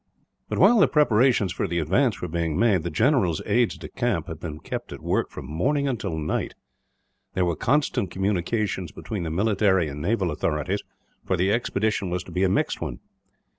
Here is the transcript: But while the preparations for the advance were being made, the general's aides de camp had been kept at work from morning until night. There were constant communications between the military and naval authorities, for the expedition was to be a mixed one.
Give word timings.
But 0.49 0.57
while 0.57 0.79
the 0.79 0.87
preparations 0.87 1.53
for 1.53 1.67
the 1.67 1.77
advance 1.77 2.23
were 2.23 2.27
being 2.27 2.57
made, 2.57 2.81
the 2.81 2.89
general's 2.89 3.39
aides 3.45 3.77
de 3.77 3.87
camp 3.87 4.25
had 4.25 4.39
been 4.39 4.59
kept 4.59 4.91
at 4.91 5.03
work 5.03 5.29
from 5.29 5.45
morning 5.45 5.87
until 5.87 6.17
night. 6.17 6.55
There 7.35 7.45
were 7.45 7.55
constant 7.55 8.09
communications 8.09 8.91
between 8.91 9.21
the 9.21 9.29
military 9.29 9.87
and 9.89 10.01
naval 10.01 10.31
authorities, 10.31 10.81
for 11.23 11.37
the 11.37 11.51
expedition 11.53 12.09
was 12.09 12.23
to 12.23 12.31
be 12.31 12.43
a 12.43 12.49
mixed 12.49 12.81
one. 12.81 12.99